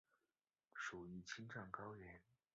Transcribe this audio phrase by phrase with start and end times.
[0.73, 2.19] 属于青藏高原。